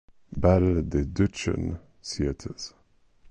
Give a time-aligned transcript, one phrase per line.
[0.35, 2.73] Ball des Deutschen Theaters.